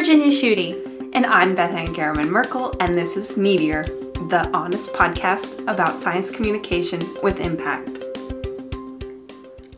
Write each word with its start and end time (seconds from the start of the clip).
Virginia 0.00 0.28
Schutte. 0.28 1.10
And 1.12 1.26
I'm 1.26 1.54
Beth 1.54 1.72
Ann 1.72 1.88
Garramon 1.88 2.30
Merkle, 2.30 2.74
and 2.80 2.96
this 2.96 3.18
is 3.18 3.36
Meteor, 3.36 3.82
the 4.30 4.48
honest 4.54 4.94
podcast 4.94 5.60
about 5.68 6.00
science 6.00 6.30
communication 6.30 7.02
with 7.22 7.38
impact. 7.38 8.02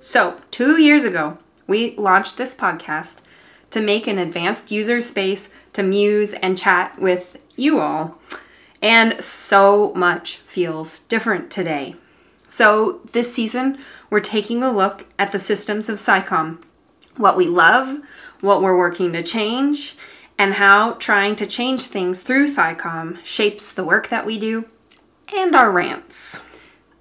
So, 0.00 0.40
two 0.52 0.80
years 0.80 1.02
ago, 1.02 1.38
we 1.66 1.96
launched 1.96 2.36
this 2.36 2.54
podcast 2.54 3.16
to 3.72 3.80
make 3.80 4.06
an 4.06 4.18
advanced 4.18 4.70
user 4.70 5.00
space 5.00 5.48
to 5.72 5.82
muse 5.82 6.34
and 6.34 6.56
chat 6.56 7.00
with 7.00 7.40
you 7.56 7.80
all. 7.80 8.16
And 8.80 9.20
so 9.24 9.92
much 9.96 10.36
feels 10.36 11.00
different 11.00 11.50
today. 11.50 11.96
So, 12.46 13.00
this 13.12 13.34
season, 13.34 13.76
we're 14.08 14.20
taking 14.20 14.62
a 14.62 14.70
look 14.70 15.04
at 15.18 15.32
the 15.32 15.40
systems 15.40 15.88
of 15.88 15.96
SciComm, 15.96 16.62
what 17.16 17.36
we 17.36 17.46
love, 17.48 18.00
what 18.40 18.62
we're 18.62 18.78
working 18.78 19.12
to 19.14 19.22
change, 19.24 19.96
and 20.42 20.54
how 20.54 20.94
trying 20.94 21.36
to 21.36 21.46
change 21.46 21.82
things 21.82 22.20
through 22.20 22.48
SciComm 22.48 23.16
shapes 23.22 23.70
the 23.70 23.84
work 23.84 24.08
that 24.08 24.26
we 24.26 24.36
do 24.36 24.64
and 25.32 25.54
our 25.54 25.70
rants. 25.70 26.42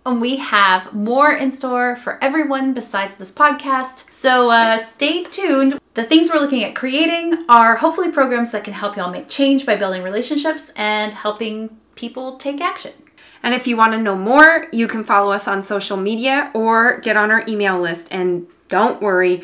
And 0.05 0.21
we 0.21 0.35
have 0.35 0.93
more 0.93 1.33
in 1.33 1.49
store 1.49 1.95
for 1.95 2.23
everyone 2.23 2.75
besides 2.75 3.15
this 3.15 3.31
podcast. 3.31 4.03
So 4.11 4.51
uh, 4.51 4.83
stay 4.83 5.23
tuned. 5.23 5.79
The 5.95 6.03
things 6.03 6.29
we're 6.29 6.39
looking 6.39 6.63
at 6.63 6.75
creating 6.75 7.43
are 7.49 7.77
hopefully 7.77 8.11
programs 8.11 8.51
that 8.51 8.63
can 8.63 8.73
help 8.73 8.95
y'all 8.95 9.09
make 9.09 9.27
change 9.27 9.65
by 9.65 9.75
building 9.75 10.03
relationships 10.03 10.69
and 10.75 11.15
helping 11.15 11.75
people 11.95 12.37
take 12.37 12.61
action. 12.61 12.93
And 13.41 13.55
if 13.55 13.65
you 13.65 13.75
want 13.75 13.93
to 13.93 13.97
know 13.97 14.15
more, 14.15 14.67
you 14.71 14.87
can 14.87 15.03
follow 15.03 15.31
us 15.31 15.47
on 15.47 15.63
social 15.63 15.97
media 15.97 16.51
or 16.53 16.99
get 16.99 17.17
on 17.17 17.31
our 17.31 17.43
email 17.47 17.81
list. 17.81 18.07
And 18.11 18.45
don't 18.69 19.01
worry, 19.01 19.43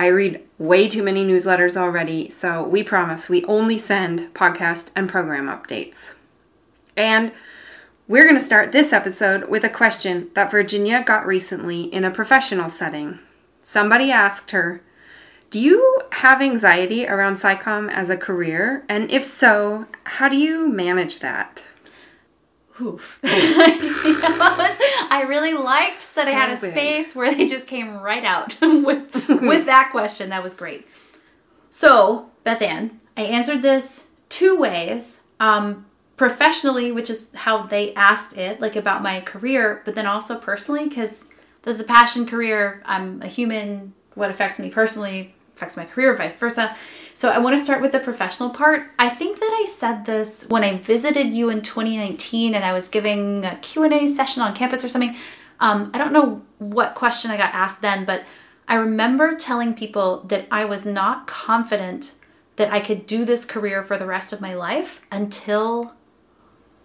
I 0.00 0.06
read 0.06 0.40
way 0.58 0.88
too 0.88 1.02
many 1.02 1.24
newsletters 1.24 1.76
already, 1.76 2.30
so 2.30 2.62
we 2.62 2.84
promise 2.84 3.28
we 3.28 3.44
only 3.46 3.76
send 3.76 4.32
podcast 4.32 4.90
and 4.94 5.08
program 5.08 5.46
updates. 5.46 6.10
And 6.96 7.32
we're 8.06 8.22
going 8.22 8.36
to 8.36 8.40
start 8.40 8.70
this 8.70 8.92
episode 8.92 9.48
with 9.48 9.64
a 9.64 9.68
question 9.68 10.30
that 10.34 10.52
Virginia 10.52 11.02
got 11.02 11.26
recently 11.26 11.82
in 11.82 12.04
a 12.04 12.12
professional 12.12 12.70
setting. 12.70 13.18
Somebody 13.60 14.12
asked 14.12 14.52
her, 14.52 14.82
Do 15.50 15.58
you 15.58 16.02
have 16.12 16.40
anxiety 16.40 17.04
around 17.04 17.34
SciComm 17.34 17.90
as 17.90 18.08
a 18.08 18.16
career? 18.16 18.84
And 18.88 19.10
if 19.10 19.24
so, 19.24 19.86
how 20.04 20.28
do 20.28 20.36
you 20.36 20.68
manage 20.68 21.18
that? 21.18 21.64
Oof. 22.80 23.18
I 23.24 25.24
really 25.28 25.54
liked 25.54 26.14
that 26.14 26.28
I 26.28 26.32
had 26.32 26.50
a 26.50 26.56
So 26.56 26.68
big. 26.68 26.72
space 26.72 27.14
where 27.14 27.34
they 27.34 27.46
just 27.46 27.66
came 27.66 27.98
right 27.98 28.24
out 28.24 28.56
with 28.60 29.28
with 29.28 29.66
that 29.66 29.88
question. 29.90 30.30
That 30.30 30.42
was 30.42 30.54
great. 30.54 30.86
So, 31.70 32.30
Beth 32.44 32.62
Ann, 32.62 33.00
I 33.16 33.22
answered 33.22 33.62
this 33.62 34.06
two 34.28 34.58
ways. 34.58 35.20
Um, 35.40 35.86
professionally, 36.16 36.90
which 36.90 37.08
is 37.08 37.32
how 37.32 37.62
they 37.66 37.94
asked 37.94 38.36
it, 38.36 38.60
like 38.60 38.74
about 38.74 39.02
my 39.02 39.20
career, 39.20 39.82
but 39.84 39.94
then 39.94 40.06
also 40.06 40.36
personally, 40.36 40.88
because 40.88 41.26
this 41.62 41.76
is 41.76 41.80
a 41.80 41.84
passion 41.84 42.26
career. 42.26 42.82
I'm 42.86 43.22
a 43.22 43.28
human. 43.28 43.94
What 44.14 44.30
affects 44.30 44.58
me 44.58 44.68
personally 44.68 45.34
affects 45.58 45.76
my 45.76 45.84
career, 45.84 46.16
vice 46.16 46.36
versa. 46.36 46.76
So 47.14 47.30
I 47.30 47.38
want 47.38 47.58
to 47.58 47.64
start 47.64 47.82
with 47.82 47.90
the 47.90 47.98
professional 47.98 48.50
part. 48.50 48.92
I 48.96 49.08
think 49.08 49.40
that 49.40 49.50
I 49.60 49.66
said 49.66 50.06
this 50.06 50.46
when 50.48 50.62
I 50.62 50.78
visited 50.78 51.32
you 51.32 51.50
in 51.50 51.62
2019 51.62 52.54
and 52.54 52.64
I 52.64 52.72
was 52.72 52.88
giving 52.88 53.44
a 53.44 53.56
Q&A 53.56 54.06
session 54.06 54.40
on 54.40 54.54
campus 54.54 54.84
or 54.84 54.88
something. 54.88 55.16
Um, 55.58 55.90
I 55.92 55.98
don't 55.98 56.12
know 56.12 56.42
what 56.58 56.94
question 56.94 57.32
I 57.32 57.36
got 57.36 57.52
asked 57.54 57.82
then, 57.82 58.04
but 58.04 58.24
I 58.68 58.76
remember 58.76 59.34
telling 59.34 59.74
people 59.74 60.20
that 60.28 60.46
I 60.52 60.64
was 60.64 60.86
not 60.86 61.26
confident 61.26 62.12
that 62.54 62.72
I 62.72 62.78
could 62.78 63.06
do 63.06 63.24
this 63.24 63.44
career 63.44 63.82
for 63.82 63.98
the 63.98 64.06
rest 64.06 64.32
of 64.32 64.40
my 64.40 64.54
life 64.54 65.00
until 65.10 65.94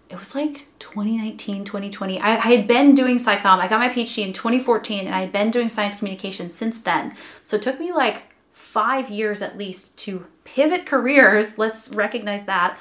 it 0.08 0.18
was 0.18 0.34
like 0.34 0.68
2019 0.80 1.64
2020 1.64 2.20
I, 2.20 2.36
I 2.36 2.54
had 2.54 2.68
been 2.68 2.94
doing 2.94 3.18
SciComm 3.18 3.58
i 3.58 3.66
got 3.66 3.80
my 3.80 3.88
phd 3.88 4.18
in 4.18 4.32
2014 4.34 5.06
and 5.06 5.14
i 5.14 5.20
had 5.20 5.32
been 5.32 5.50
doing 5.50 5.68
science 5.70 5.96
communication 5.96 6.50
since 6.50 6.78
then 6.78 7.16
so 7.42 7.56
it 7.56 7.62
took 7.62 7.80
me 7.80 7.90
like 7.90 8.33
five 8.74 9.08
years 9.08 9.40
at 9.40 9.56
least 9.56 9.96
to 9.96 10.26
pivot 10.42 10.84
careers 10.84 11.56
let's 11.64 11.88
recognize 11.90 12.44
that 12.44 12.76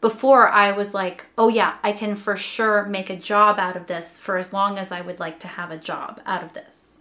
before 0.00 0.48
i 0.48 0.72
was 0.72 0.92
like 0.92 1.26
oh 1.38 1.48
yeah 1.48 1.76
i 1.84 1.92
can 1.92 2.16
for 2.16 2.36
sure 2.36 2.84
make 2.86 3.08
a 3.08 3.16
job 3.16 3.58
out 3.58 3.76
of 3.76 3.86
this 3.86 4.18
for 4.18 4.36
as 4.36 4.52
long 4.52 4.76
as 4.76 4.90
i 4.90 5.00
would 5.00 5.20
like 5.20 5.38
to 5.38 5.46
have 5.46 5.70
a 5.70 5.78
job 5.78 6.20
out 6.26 6.42
of 6.42 6.52
this 6.52 6.98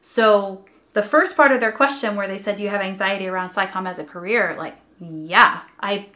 so 0.00 0.64
the 0.94 1.02
first 1.02 1.36
part 1.36 1.52
of 1.52 1.60
their 1.60 1.70
question 1.70 2.16
where 2.16 2.26
they 2.26 2.38
said 2.38 2.56
do 2.56 2.62
you 2.62 2.70
have 2.70 2.80
anxiety 2.80 3.28
around 3.28 3.50
SciComm 3.50 3.86
as 3.86 3.98
a 3.98 4.04
career 4.04 4.54
like 4.56 4.76
yeah 4.98 5.60
i 5.80 6.06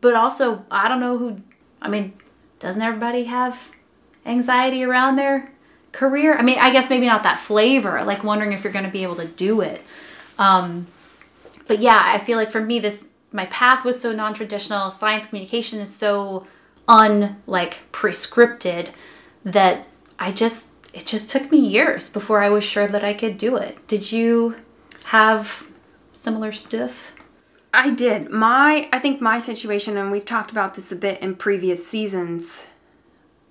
but 0.00 0.14
also 0.14 0.64
i 0.70 0.88
don't 0.88 1.00
know 1.00 1.18
who 1.18 1.36
i 1.82 1.88
mean 1.88 2.14
doesn't 2.58 2.80
everybody 2.80 3.24
have 3.24 3.70
anxiety 4.24 4.82
around 4.82 5.16
their 5.16 5.52
career? 5.92 6.36
I 6.36 6.42
mean, 6.42 6.58
I 6.58 6.70
guess 6.70 6.90
maybe 6.90 7.06
not 7.06 7.22
that 7.24 7.40
flavor, 7.40 8.04
like 8.04 8.22
wondering 8.22 8.52
if 8.52 8.62
you're 8.62 8.72
going 8.72 8.84
to 8.84 8.90
be 8.90 9.02
able 9.02 9.16
to 9.16 9.26
do 9.26 9.60
it. 9.60 9.82
Um, 10.38 10.86
but 11.66 11.80
yeah, 11.80 12.02
I 12.04 12.18
feel 12.18 12.36
like 12.36 12.50
for 12.50 12.60
me, 12.60 12.78
this 12.78 13.04
my 13.32 13.46
path 13.46 13.84
was 13.84 14.00
so 14.00 14.12
non-traditional. 14.12 14.90
Science 14.90 15.26
communication 15.26 15.78
is 15.80 15.94
so 15.94 16.46
unlike 16.88 17.80
prescripted 17.92 18.90
that 19.44 19.86
I 20.18 20.32
just 20.32 20.70
it 20.94 21.06
just 21.06 21.28
took 21.28 21.50
me 21.50 21.58
years 21.58 22.08
before 22.08 22.42
I 22.42 22.48
was 22.48 22.64
sure 22.64 22.86
that 22.86 23.04
I 23.04 23.12
could 23.12 23.36
do 23.36 23.56
it. 23.56 23.86
Did 23.86 24.12
you 24.12 24.56
have 25.06 25.64
similar 26.12 26.52
stuff? 26.52 27.12
I 27.74 27.90
did. 27.90 28.30
My 28.30 28.88
I 28.92 28.98
think 28.98 29.20
my 29.20 29.38
situation 29.38 29.96
and 29.96 30.10
we've 30.10 30.24
talked 30.24 30.50
about 30.50 30.74
this 30.74 30.90
a 30.90 30.96
bit 30.96 31.20
in 31.20 31.36
previous 31.36 31.86
seasons. 31.86 32.66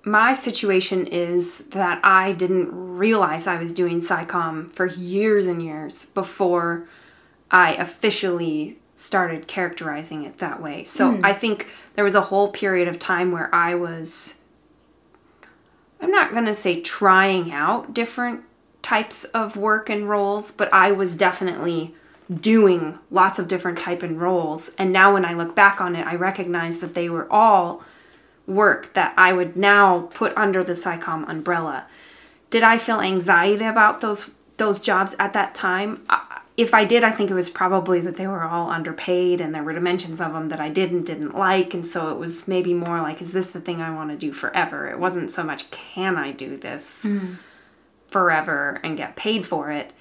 My 0.02 0.34
situation 0.34 1.06
is 1.06 1.58
that 1.70 2.00
I 2.04 2.32
didn't 2.32 2.70
realize 2.72 3.46
I 3.46 3.60
was 3.60 3.72
doing 3.72 4.00
SciComm 4.00 4.72
for 4.72 4.86
years 4.86 5.46
and 5.46 5.62
years 5.62 6.06
before 6.06 6.88
I 7.50 7.74
officially 7.74 8.78
started 8.94 9.46
characterizing 9.46 10.24
it 10.24 10.38
that 10.38 10.60
way. 10.62 10.84
So 10.84 11.12
hmm. 11.12 11.24
I 11.24 11.32
think 11.32 11.68
there 11.94 12.04
was 12.04 12.14
a 12.14 12.22
whole 12.22 12.50
period 12.50 12.88
of 12.88 12.98
time 12.98 13.30
where 13.30 13.54
I 13.54 13.74
was 13.74 14.36
I'm 16.00 16.10
not 16.10 16.32
going 16.32 16.46
to 16.46 16.54
say 16.54 16.80
trying 16.80 17.52
out 17.52 17.94
different 17.94 18.42
types 18.82 19.24
of 19.24 19.56
work 19.56 19.88
and 19.88 20.08
roles, 20.08 20.52
but 20.52 20.72
I 20.72 20.92
was 20.92 21.16
definitely 21.16 21.94
doing 22.32 22.98
lots 23.10 23.38
of 23.38 23.48
different 23.48 23.78
type 23.78 24.02
and 24.02 24.20
roles. 24.20 24.70
And 24.78 24.92
now 24.92 25.14
when 25.14 25.24
I 25.24 25.32
look 25.32 25.54
back 25.54 25.80
on 25.80 25.96
it, 25.96 26.06
I 26.06 26.14
recognize 26.14 26.78
that 26.78 26.94
they 26.94 27.08
were 27.08 27.30
all 27.32 27.82
work 28.46 28.94
that 28.94 29.14
I 29.16 29.32
would 29.32 29.56
now 29.56 30.10
put 30.12 30.36
under 30.36 30.62
the 30.62 30.74
SciComm 30.74 31.28
umbrella. 31.28 31.86
Did 32.50 32.62
I 32.62 32.78
feel 32.78 33.00
anxiety 33.00 33.64
about 33.64 34.00
those 34.00 34.30
those 34.56 34.80
jobs 34.80 35.14
at 35.18 35.32
that 35.34 35.54
time? 35.54 36.02
If 36.56 36.72
I 36.72 36.84
did, 36.84 37.04
I 37.04 37.10
think 37.10 37.30
it 37.30 37.34
was 37.34 37.50
probably 37.50 38.00
that 38.00 38.16
they 38.16 38.26
were 38.26 38.42
all 38.42 38.70
underpaid 38.70 39.42
and 39.42 39.54
there 39.54 39.62
were 39.62 39.74
dimensions 39.74 40.20
of 40.22 40.32
them 40.32 40.48
that 40.48 40.60
I 40.60 40.70
did 40.70 40.90
and 40.90 41.04
didn't 41.04 41.36
like. 41.36 41.74
And 41.74 41.84
so 41.84 42.08
it 42.08 42.18
was 42.18 42.48
maybe 42.48 42.72
more 42.72 43.02
like, 43.02 43.20
is 43.20 43.32
this 43.32 43.48
the 43.48 43.60
thing 43.60 43.82
I 43.82 43.94
want 43.94 44.10
to 44.10 44.16
do 44.16 44.32
forever? 44.32 44.88
It 44.88 44.98
wasn't 44.98 45.30
so 45.30 45.42
much, 45.42 45.70
can 45.70 46.16
I 46.16 46.32
do 46.32 46.56
this 46.56 47.06
forever 48.08 48.80
and 48.82 48.96
get 48.96 49.16
paid 49.16 49.46
for 49.46 49.70
it? 49.70 49.92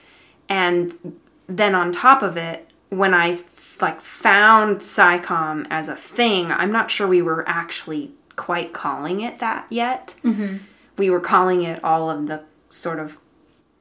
And 0.47 1.17
then 1.47 1.75
on 1.75 1.91
top 1.91 2.21
of 2.21 2.37
it, 2.37 2.69
when 2.89 3.13
I 3.13 3.37
like 3.81 3.99
found 3.99 4.77
SciComm 4.77 5.67
as 5.69 5.89
a 5.89 5.95
thing, 5.95 6.51
I'm 6.51 6.71
not 6.71 6.89
sure 6.89 7.07
we 7.07 7.21
were 7.21 7.43
actually 7.47 8.11
quite 8.37 8.71
calling 8.71 9.19
it 9.19 9.39
that 9.39 9.65
yet. 9.69 10.13
Mm-hmm. 10.23 10.57
We 10.97 11.09
were 11.09 11.19
calling 11.19 11.63
it 11.63 11.83
all 11.83 12.09
of 12.09 12.27
the 12.27 12.43
sort 12.69 12.99
of 12.99 13.17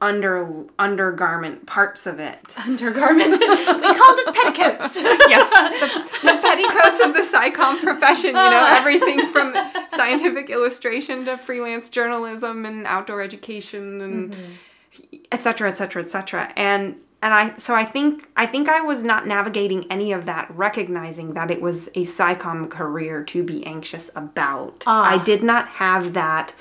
under 0.05 0.65
undergarment 0.77 1.65
parts 1.65 2.05
of 2.05 2.19
it. 2.19 2.55
Undergarment. 2.65 3.31
we 3.39 3.47
called 3.47 4.19
it 4.19 4.35
petticoats. 4.35 4.95
yes, 4.95 5.49
the, 5.49 6.27
the 6.27 6.39
petticoats 6.41 6.99
of 7.01 7.13
the 7.13 7.21
SciComm 7.21 7.81
profession. 7.81 8.27
You 8.27 8.33
know, 8.33 8.65
everything 8.69 9.31
from 9.31 9.55
scientific 9.89 10.49
illustration 10.49 11.25
to 11.25 11.37
freelance 11.37 11.89
journalism 11.89 12.65
and 12.65 12.85
outdoor 12.85 13.21
education 13.21 14.01
and 14.01 14.33
mm-hmm. 14.33 15.17
etc. 15.31 15.69
etc. 15.69 15.69
et 15.69 15.77
cetera, 15.77 16.03
et 16.03 16.09
cetera. 16.09 16.53
And 16.55 16.97
and 17.21 17.33
I 17.33 17.57
so 17.57 17.73
I 17.73 17.85
think 17.85 18.29
I 18.37 18.45
think 18.45 18.69
I 18.69 18.81
was 18.81 19.01
not 19.03 19.25
navigating 19.25 19.91
any 19.91 20.11
of 20.11 20.25
that, 20.25 20.49
recognizing 20.55 21.33
that 21.33 21.49
it 21.49 21.61
was 21.61 21.87
a 21.89 22.03
SciComm 22.03 22.69
career 22.69 23.23
to 23.23 23.43
be 23.43 23.65
anxious 23.65 24.11
about. 24.15 24.83
Ah. 24.85 25.03
I 25.03 25.23
did 25.23 25.41
not 25.43 25.67
have 25.67 26.13
that 26.13 26.53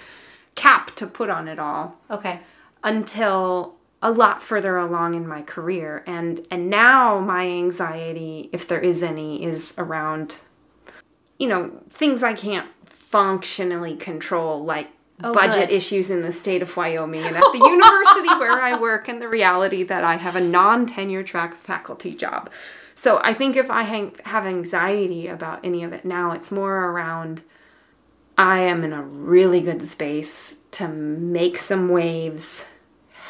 cap 0.55 0.95
to 0.97 1.07
put 1.07 1.29
on 1.29 1.49
it 1.49 1.59
all 1.59 1.97
okay. 2.11 2.41
Until 2.85 3.75
a 4.01 4.13
lot 4.13 4.43
further 4.43 4.77
along 4.77 5.15
in 5.15 5.27
my 5.27 5.43
career 5.43 6.05
and 6.07 6.47
and 6.51 6.69
now 6.69 7.19
my 7.19 7.47
anxiety 7.47 8.51
if 8.53 8.69
there 8.69 8.81
is 8.81 9.03
any 9.03 9.43
is 9.43 9.75
around 9.79 10.37
you 11.39 11.49
know 11.49 11.83
things 11.89 12.23
i 12.23 12.35
can't 12.35 12.69
functionally 12.85 13.97
control 13.97 14.63
like 14.63 14.91
oh, 15.23 15.33
budget 15.33 15.69
good. 15.69 15.77
issues 15.77 16.11
in 16.11 16.23
the 16.23 16.33
state 16.33 16.63
of 16.63 16.77
Wyoming 16.77 17.23
and 17.23 17.37
at 17.37 17.43
the 17.53 17.59
university 17.65 18.29
where 18.29 18.61
I 18.61 18.79
work, 18.79 19.09
and 19.09 19.23
the 19.23 19.29
reality 19.29 19.83
that 19.85 20.05
I 20.05 20.17
have 20.17 20.37
a 20.37 20.41
non 20.41 20.87
tenure 20.87 21.23
track 21.23 21.57
faculty 21.57 22.15
job. 22.15 22.51
So 22.95 23.21
I 23.23 23.35
think 23.35 23.57
if 23.57 23.71
I 23.71 23.83
hang, 23.83 24.17
have 24.25 24.47
anxiety 24.47 25.29
about 25.29 25.61
any 25.65 25.83
of 25.85 25.93
it 25.93 26.05
now, 26.05 26.33
it's 26.33 26.51
more 26.51 26.91
around 26.91 27.43
I 28.37 28.61
am 28.61 28.83
in 28.83 28.93
a 28.93 29.03
really 29.03 29.61
good 29.61 29.83
space 29.83 30.57
to 30.73 30.89
make 30.89 31.59
some 31.59 31.89
waves. 31.89 32.65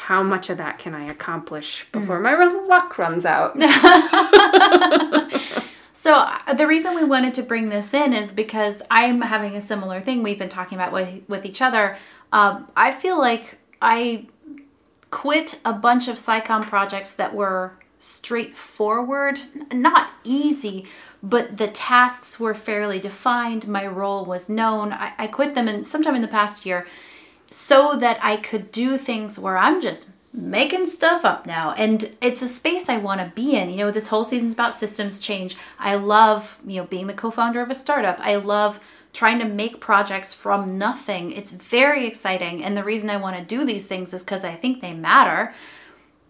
How 0.05 0.23
much 0.23 0.49
of 0.49 0.57
that 0.57 0.77
can 0.77 0.93
I 0.93 1.05
accomplish 1.05 1.87
before 1.91 2.19
my 2.19 2.35
luck 2.35 2.97
runs 2.97 3.25
out? 3.25 3.55
So 6.05 6.13
uh, 6.13 6.53
the 6.53 6.67
reason 6.67 6.93
we 6.93 7.03
wanted 7.03 7.33
to 7.33 7.41
bring 7.41 7.69
this 7.69 7.91
in 7.91 8.13
is 8.13 8.31
because 8.31 8.83
I'm 8.91 9.21
having 9.21 9.55
a 9.55 9.61
similar 9.61 9.99
thing 9.99 10.21
we've 10.21 10.37
been 10.37 10.49
talking 10.49 10.77
about 10.77 10.93
with 10.93 11.23
with 11.27 11.47
each 11.47 11.63
other. 11.63 11.97
Um, 12.31 12.71
I 12.75 12.91
feel 12.91 13.17
like 13.17 13.57
I 13.81 14.27
quit 15.09 15.57
a 15.65 15.73
bunch 15.73 16.07
of 16.07 16.17
SciComm 16.17 16.61
projects 16.61 17.11
that 17.13 17.33
were 17.33 17.79
straightforward, 17.97 19.39
not 19.73 20.11
easy, 20.23 20.85
but 21.23 21.57
the 21.57 21.69
tasks 21.69 22.39
were 22.39 22.53
fairly 22.53 22.99
defined. 22.99 23.67
My 23.67 23.87
role 23.87 24.25
was 24.25 24.47
known. 24.47 24.93
I, 24.93 25.13
I 25.17 25.25
quit 25.25 25.55
them 25.55 25.67
in 25.67 25.83
sometime 25.83 26.13
in 26.13 26.21
the 26.21 26.27
past 26.27 26.67
year 26.67 26.85
so 27.55 27.95
that 27.95 28.19
I 28.21 28.35
could 28.35 28.69
do 28.69 28.97
things 28.97 29.39
where 29.39 29.57
I'm 29.57 29.79
just 29.79 30.07
making 30.33 30.87
stuff 30.87 31.23
up 31.23 31.45
now. 31.45 31.71
And 31.71 32.13
it's 32.19 32.41
a 32.41 32.49
space 32.49 32.89
I 32.89 32.97
want 32.97 33.21
to 33.21 33.31
be 33.33 33.55
in. 33.55 33.69
You 33.69 33.77
know, 33.77 33.91
this 33.91 34.09
whole 34.09 34.25
season's 34.25 34.51
about 34.51 34.75
systems 34.75 35.21
change. 35.21 35.55
I 35.79 35.95
love, 35.95 36.59
you 36.67 36.81
know, 36.81 36.85
being 36.85 37.07
the 37.07 37.13
co-founder 37.13 37.61
of 37.61 37.71
a 37.71 37.73
startup. 37.75 38.19
I 38.19 38.35
love 38.35 38.81
trying 39.13 39.39
to 39.39 39.45
make 39.45 39.79
projects 39.79 40.33
from 40.33 40.77
nothing. 40.77 41.31
It's 41.31 41.51
very 41.51 42.05
exciting. 42.05 42.61
And 42.61 42.75
the 42.75 42.83
reason 42.83 43.09
I 43.09 43.15
want 43.15 43.37
to 43.37 43.41
do 43.41 43.63
these 43.63 43.85
things 43.85 44.13
is 44.13 44.21
cuz 44.21 44.43
I 44.43 44.53
think 44.53 44.81
they 44.81 44.93
matter. 44.93 45.53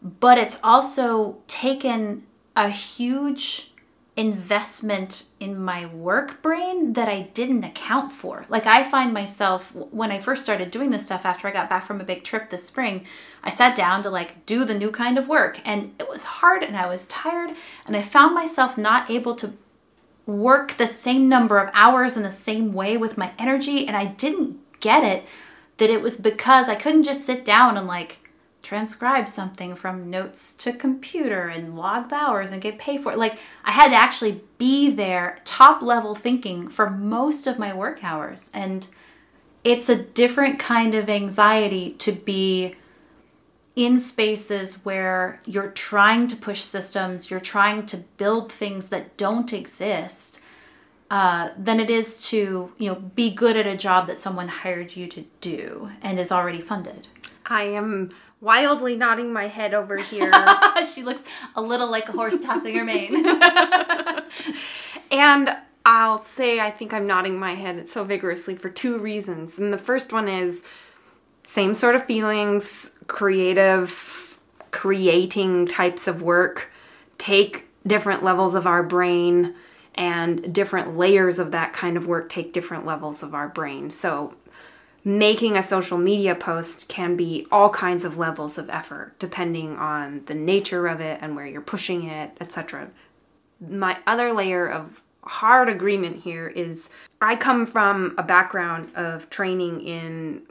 But 0.04 0.38
it's 0.38 0.60
also 0.64 1.40
taken 1.48 2.22
a 2.56 2.70
huge 2.70 3.72
investment 4.18 5.26
in 5.42 5.60
my 5.60 5.86
work 5.86 6.42
brain 6.42 6.94
that 6.94 7.10
I 7.10 7.24
didn't 7.34 7.66
account 7.66 8.14
for. 8.14 8.46
Like 8.48 8.66
I 8.66 8.90
find 8.90 9.14
myself 9.14 9.76
when 9.76 10.12
I 10.12 10.20
first 10.20 10.44
started 10.44 10.72
doing 10.72 10.90
this 10.90 11.06
stuff 11.06 11.26
after 11.26 11.48
I 11.48 11.52
got 11.52 11.70
back 11.70 11.86
from 11.86 12.00
a 12.00 12.06
big 12.06 12.24
trip 12.24 12.50
this 12.50 12.66
spring, 12.66 13.06
I 13.44 13.50
sat 13.50 13.76
down 13.76 14.04
to 14.04 14.10
like 14.10 14.46
do 14.46 14.64
the 14.64 14.74
new 14.74 14.90
kind 14.90 15.18
of 15.18 15.28
work 15.28 15.60
and 15.66 15.94
it 16.00 16.08
was 16.08 16.24
hard 16.24 16.64
and 16.64 16.78
I 16.78 16.88
was 16.88 17.08
tired 17.08 17.56
and 17.86 17.96
I 17.96 18.02
found 18.02 18.34
myself 18.34 18.78
not 18.78 19.12
able 19.12 19.36
to 19.36 19.54
work 20.26 20.74
the 20.74 20.88
same 20.88 21.28
number 21.28 21.60
of 21.60 21.70
hours 21.74 22.16
in 22.16 22.24
the 22.24 22.32
same 22.32 22.72
way 22.72 22.96
with 22.96 23.18
my 23.18 23.34
energy 23.38 23.86
and 23.86 23.98
I 23.98 24.06
didn't 24.06 24.80
get 24.80 25.04
it 25.04 25.26
that 25.78 25.90
it 25.90 26.02
was 26.02 26.18
because 26.18 26.70
I 26.70 26.76
couldn't 26.76 27.04
just 27.04 27.26
sit 27.26 27.44
down 27.44 27.78
and 27.78 27.86
like 27.86 28.20
transcribe 28.66 29.30
something 29.30 29.76
from 29.76 30.10
notes 30.10 30.52
to 30.52 30.74
computer 30.74 31.48
and 31.48 31.78
log 31.78 32.10
the 32.10 32.16
hours 32.16 32.50
and 32.50 32.62
get 32.62 32.80
paid 32.80 33.04
for 33.04 33.12
it. 33.12 33.18
Like 33.20 33.38
I 33.64 33.72
had 33.72 33.90
to 33.90 33.96
actually 33.96 34.42
be 34.58 34.90
there, 34.90 35.40
top 35.46 35.84
level 35.84 36.16
thinking 36.16 36.68
for 36.68 36.90
most 36.90 37.46
of 37.46 37.60
my 37.60 37.74
work 37.74 38.04
hours. 38.04 38.50
And 38.54 38.88
it's 39.64 39.88
a 39.88 39.96
different 39.96 40.58
kind 40.58 40.96
of 40.96 41.10
anxiety 41.10 41.92
to 41.92 42.12
be 42.12 42.76
in 43.76 44.00
spaces 44.00 44.86
where 44.86 45.42
you're 45.46 45.72
trying 45.72 46.28
to 46.28 46.36
push 46.36 46.62
systems, 46.62 47.30
you're 47.30 47.40
trying 47.40 47.86
to 47.86 47.98
build 48.18 48.52
things 48.52 48.90
that 48.90 49.16
don't 49.16 49.54
exist. 49.54 50.40
Uh, 51.12 51.50
than 51.56 51.80
it 51.80 51.88
is 51.88 52.18
to 52.30 52.74
you 52.80 52.90
know 52.90 52.96
be 52.96 53.30
good 53.30 53.56
at 53.56 53.68
a 53.68 53.78
job 53.78 54.08
that 54.08 54.18
someone 54.18 54.48
hired 54.48 54.96
you 54.96 55.06
to 55.06 55.24
do 55.40 55.92
and 56.02 56.20
is 56.20 56.32
already 56.32 56.60
funded. 56.60 57.08
I 57.46 57.64
am 57.64 58.12
wildly 58.42 58.96
nodding 58.96 59.32
my 59.32 59.48
head 59.48 59.74
over 59.74 59.98
here. 59.98 60.32
she 60.94 61.04
looks 61.04 61.24
a 61.56 61.62
little 61.62 61.90
like 61.90 62.10
a 62.10 62.12
horse 62.12 62.40
tossing 62.40 62.76
her 62.76 62.84
mane. 62.84 63.26
and 65.12 65.56
I'll 65.86 66.24
say 66.24 66.60
I 66.60 66.72
think 66.72 66.94
I'm 66.94 67.08
nodding 67.08 67.40
my 67.40 67.56
head 67.56 67.88
so 67.88 68.04
vigorously 68.04 68.56
for 68.56 68.70
two 68.70 68.98
reasons. 68.98 69.58
And 69.58 69.72
the 69.72 69.78
first 69.78 70.12
one 70.12 70.28
is 70.28 70.64
same 71.44 71.74
sort 71.74 71.96
of 71.96 72.06
feelings, 72.06 72.90
creative, 73.08 74.40
creating 74.72 75.68
types 75.68 76.08
of 76.08 76.22
work 76.22 76.72
take 77.18 77.68
different 77.88 78.24
levels 78.24 78.56
of 78.56 78.68
our 78.68 78.84
brain, 78.84 79.56
and 79.94 80.54
different 80.54 80.98
layers 80.98 81.40
of 81.40 81.52
that 81.52 81.72
kind 81.72 81.96
of 81.96 82.08
work 82.08 82.30
take 82.30 82.52
different 82.52 82.86
levels 82.86 83.24
of 83.24 83.34
our 83.34 83.48
brain. 83.48 83.90
So 83.90 84.34
making 85.06 85.56
a 85.56 85.62
social 85.64 86.00
media 86.00 86.34
post 86.34 86.88
can 86.88 87.16
be 87.16 87.46
all 87.52 87.70
kinds 87.70 88.04
of 88.04 88.18
levels 88.18 88.58
of 88.58 88.70
effort 88.72 89.14
depending 89.20 89.78
on 89.78 90.24
the 90.26 90.34
nature 90.34 90.88
of 90.88 91.00
it 91.00 91.20
and 91.22 91.36
where 91.36 91.46
you're 91.46 91.62
pushing 91.62 92.10
it, 92.10 92.36
etc. 92.42 92.90
My 93.62 94.00
other 94.08 94.34
layer 94.34 94.68
of 94.68 95.04
hard 95.22 95.70
agreement 95.70 96.24
here 96.24 96.48
is 96.48 96.90
I 97.22 97.36
come 97.36 97.68
from 97.68 98.16
a 98.18 98.24
background 98.24 98.92
of 98.96 99.30
training 99.30 99.82
in 99.82 100.42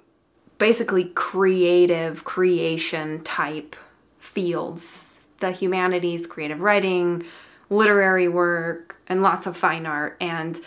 basically 0.58 1.06
creative 1.14 2.24
creation 2.24 3.22
type 3.24 3.76
fields 4.20 5.10
the 5.40 5.50
humanities, 5.50 6.26
creative 6.26 6.60
writing, 6.60 7.24
literary 7.68 8.28
work, 8.28 8.96
and 9.08 9.20
lots 9.20 9.46
of 9.46 9.56
fine 9.56 9.84
art. 9.84 10.16
And 10.20 10.60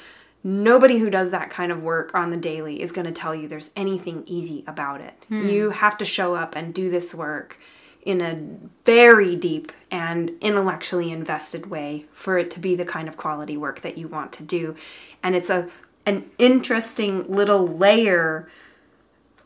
nobody 0.47 0.97
who 0.99 1.09
does 1.09 1.31
that 1.31 1.49
kind 1.49 1.73
of 1.73 1.83
work 1.83 2.15
on 2.15 2.31
the 2.31 2.37
daily 2.37 2.81
is 2.81 2.93
going 2.93 3.05
to 3.05 3.11
tell 3.11 3.35
you 3.35 3.49
there's 3.49 3.69
anything 3.75 4.23
easy 4.25 4.63
about 4.65 5.01
it. 5.01 5.25
Hmm. 5.27 5.45
You 5.45 5.71
have 5.71 5.97
to 5.97 6.05
show 6.05 6.35
up 6.35 6.55
and 6.55 6.73
do 6.73 6.89
this 6.89 7.13
work 7.13 7.59
in 8.03 8.21
a 8.21 8.39
very 8.85 9.35
deep 9.35 9.73
and 9.91 10.31
intellectually 10.39 11.11
invested 11.11 11.65
way 11.65 12.05
for 12.13 12.37
it 12.37 12.49
to 12.51 12.61
be 12.61 12.75
the 12.75 12.85
kind 12.85 13.09
of 13.09 13.17
quality 13.17 13.57
work 13.57 13.81
that 13.81 13.97
you 13.97 14.07
want 14.07 14.31
to 14.31 14.43
do. 14.43 14.73
And 15.21 15.35
it's 15.35 15.49
a 15.49 15.67
an 16.05 16.31
interesting 16.37 17.29
little 17.29 17.67
layer 17.67 18.47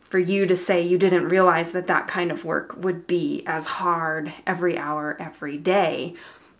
for 0.03 0.19
you 0.19 0.45
to 0.45 0.55
say 0.55 0.79
you 0.79 0.99
didn't 0.99 1.29
realize 1.29 1.71
that 1.71 1.87
that 1.87 2.07
kind 2.07 2.31
of 2.31 2.45
work 2.45 2.75
would 2.77 3.07
be 3.07 3.41
as 3.47 3.65
hard 3.65 4.31
every 4.45 4.77
hour 4.77 5.17
every 5.19 5.57
day 5.57 6.13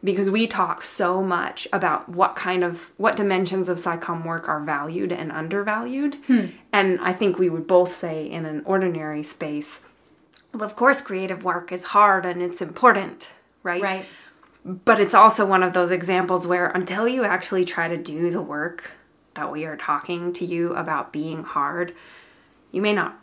because 0.04 0.30
we 0.30 0.48
talk 0.48 0.84
so 0.84 1.22
much 1.22 1.68
about 1.72 2.10
what 2.10 2.36
kind 2.36 2.64
of 2.64 2.92
what 2.98 3.16
dimensions 3.16 3.70
of 3.70 3.78
SciComm 3.78 4.26
work 4.26 4.50
are 4.50 4.60
valued 4.60 5.12
and 5.12 5.32
undervalued. 5.32 6.16
Hmm. 6.28 6.46
And 6.74 7.00
I 7.02 7.14
think 7.14 7.38
we 7.38 7.50
would 7.50 7.68
both 7.68 7.94
say 7.94 8.26
in 8.26 8.46
an 8.46 8.64
ordinary 8.66 9.24
space, 9.24 9.82
well, 10.54 10.64
of 10.64 10.76
course 10.76 11.02
creative 11.02 11.44
work 11.44 11.72
is 11.72 11.86
hard 11.86 12.26
and 12.26 12.42
it's 12.42 12.62
important, 12.62 13.30
right? 13.64 13.82
right. 13.82 14.06
But 14.64 15.00
it's 15.00 15.14
also 15.14 15.46
one 15.46 15.64
of 15.64 15.74
those 15.74 15.92
examples 15.92 16.46
where 16.48 16.68
until 16.68 17.08
you 17.08 17.24
actually 17.24 17.66
try 17.66 17.88
to 17.88 17.98
do 17.98 18.30
the 18.32 18.42
work 18.42 18.92
that 19.34 19.52
we 19.52 19.66
are 19.66 19.78
talking 19.78 20.34
to 20.34 20.46
you 20.46 20.74
about 20.76 21.14
being 21.14 21.44
hard, 21.44 21.94
you 22.72 22.82
may 22.82 22.94
not 22.94 23.18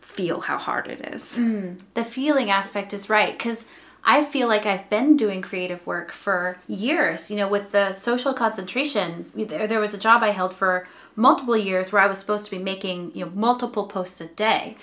feel 0.00 0.40
how 0.40 0.58
hard 0.58 0.88
it 0.88 1.00
is. 1.14 1.34
Hmm. 1.34 1.74
The 1.94 2.04
feeling 2.04 2.50
aspect 2.50 2.92
is 2.92 3.08
right 3.08 3.36
because 3.36 3.64
I 4.02 4.24
feel 4.24 4.48
like 4.48 4.66
I've 4.66 4.88
been 4.88 5.16
doing 5.16 5.42
creative 5.42 5.86
work 5.86 6.10
for 6.12 6.58
years. 6.66 7.30
You 7.30 7.36
know, 7.36 7.48
with 7.48 7.70
the 7.70 7.92
social 7.92 8.32
concentration, 8.32 9.30
there, 9.34 9.66
there 9.66 9.80
was 9.80 9.94
a 9.94 9.98
job 9.98 10.22
I 10.22 10.30
held 10.30 10.54
for 10.54 10.88
multiple 11.16 11.56
years 11.56 11.92
where 11.92 12.02
I 12.02 12.06
was 12.06 12.18
supposed 12.18 12.46
to 12.46 12.50
be 12.50 12.58
making, 12.58 13.12
you 13.14 13.24
know, 13.24 13.32
multiple 13.34 13.86
posts 13.86 14.20
a 14.20 14.26
day. 14.26 14.76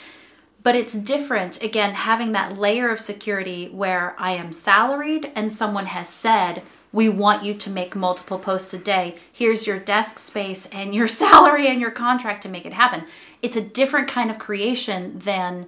But 0.63 0.75
it's 0.75 0.93
different, 0.93 1.61
again, 1.63 1.93
having 1.93 2.33
that 2.33 2.57
layer 2.57 2.89
of 2.89 2.99
security 2.99 3.69
where 3.69 4.15
I 4.19 4.31
am 4.31 4.51
salaried 4.51 5.31
and 5.33 5.51
someone 5.51 5.85
has 5.87 6.09
said, 6.09 6.61
we 6.91 7.09
want 7.09 7.43
you 7.43 7.53
to 7.53 7.69
make 7.69 7.95
multiple 7.95 8.39
posts 8.39 8.73
a 8.73 8.77
day. 8.77 9.15
Here's 9.31 9.67
your 9.67 9.79
desk 9.79 10.19
space 10.19 10.65
and 10.67 10.93
your 10.93 11.07
salary 11.23 11.67
and 11.67 11.79
your 11.79 11.91
contract 11.91 12.43
to 12.43 12.49
make 12.49 12.65
it 12.65 12.73
happen. 12.73 13.05
It's 13.41 13.55
a 13.55 13.61
different 13.61 14.07
kind 14.07 14.29
of 14.29 14.39
creation 14.39 15.19
than 15.19 15.67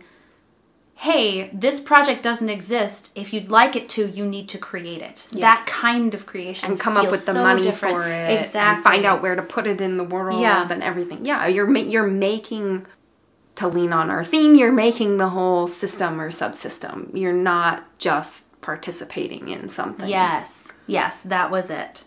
hey, 1.01 1.49
this 1.53 1.79
project 1.79 2.21
doesn't 2.21 2.49
exist. 2.49 3.09
If 3.15 3.31
you'd 3.33 3.49
like 3.49 3.75
it 3.77 3.87
to, 3.89 4.07
you 4.09 4.25
need 4.25 4.49
to 4.49 4.57
create 4.57 5.01
it. 5.01 5.25
That 5.31 5.65
kind 5.65 6.13
of 6.13 6.25
creation 6.25 6.71
and 6.71 6.79
come 6.79 6.97
up 6.97 7.09
with 7.09 7.25
the 7.25 7.31
so 7.33 7.41
money 7.41 7.61
different. 7.63 7.95
for 7.97 8.03
it 8.07 8.39
Exactly. 8.39 8.59
and 8.59 8.83
find 8.83 9.05
out 9.05 9.21
where 9.21 9.35
to 9.35 9.41
put 9.41 9.65
it 9.65 9.79
in 9.79 9.95
the 9.95 10.03
world 10.03 10.41
Yeah. 10.41 10.67
and 10.69 10.83
everything 10.83 11.23
yeah 11.25 11.47
you're 11.47 11.73
you're 11.77 12.05
making 12.07 12.85
to 13.55 13.67
lean 13.67 13.93
on 13.93 14.09
our 14.09 14.23
theme 14.25 14.55
you're 14.55 14.71
making 14.73 15.17
the 15.17 15.29
whole 15.29 15.67
system 15.67 16.19
or 16.19 16.29
subsystem 16.31 17.09
you're 17.17 17.33
not 17.33 17.83
just 17.97 18.45
participating 18.61 19.47
in 19.47 19.69
something 19.69 20.09
Yes, 20.09 20.71
yes, 20.85 21.21
that 21.21 21.49
was 21.49 21.69
it. 21.69 22.03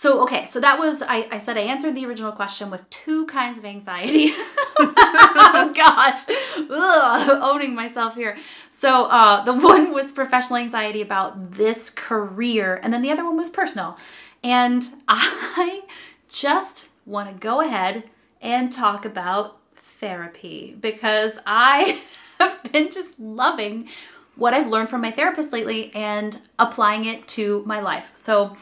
So 0.00 0.22
okay, 0.22 0.46
so 0.46 0.60
that 0.60 0.78
was 0.78 1.02
I, 1.02 1.28
I 1.30 1.36
said 1.36 1.58
I 1.58 1.60
answered 1.60 1.94
the 1.94 2.06
original 2.06 2.32
question 2.32 2.70
with 2.70 2.88
two 2.88 3.26
kinds 3.26 3.58
of 3.58 3.66
anxiety. 3.66 4.32
oh 4.78 5.72
gosh, 5.76 6.24
Ugh, 6.70 7.38
owning 7.42 7.74
myself 7.74 8.14
here. 8.14 8.38
So 8.70 9.04
uh, 9.04 9.44
the 9.44 9.52
one 9.52 9.92
was 9.92 10.10
professional 10.10 10.56
anxiety 10.56 11.02
about 11.02 11.50
this 11.50 11.90
career, 11.90 12.80
and 12.82 12.94
then 12.94 13.02
the 13.02 13.10
other 13.10 13.26
one 13.26 13.36
was 13.36 13.50
personal. 13.50 13.98
And 14.42 14.88
I 15.06 15.82
just 16.30 16.88
want 17.04 17.28
to 17.28 17.34
go 17.34 17.60
ahead 17.60 18.04
and 18.40 18.72
talk 18.72 19.04
about 19.04 19.58
therapy 19.76 20.78
because 20.80 21.38
I 21.44 22.00
have 22.40 22.62
been 22.72 22.90
just 22.90 23.20
loving 23.20 23.90
what 24.34 24.54
I've 24.54 24.68
learned 24.68 24.88
from 24.88 25.02
my 25.02 25.10
therapist 25.10 25.52
lately 25.52 25.94
and 25.94 26.38
applying 26.58 27.04
it 27.04 27.28
to 27.28 27.62
my 27.66 27.80
life. 27.80 28.10
So 28.14 28.56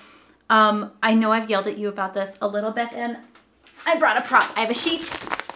um, 0.50 0.92
I 1.02 1.14
know 1.14 1.32
I've 1.32 1.50
yelled 1.50 1.66
at 1.66 1.78
you 1.78 1.88
about 1.88 2.14
this 2.14 2.38
a 2.40 2.48
little 2.48 2.70
bit, 2.70 2.92
and 2.92 3.18
I 3.86 3.98
brought 3.98 4.16
a 4.16 4.22
prop. 4.22 4.50
I 4.56 4.60
have 4.60 4.70
a 4.70 4.74
sheet. 4.74 5.10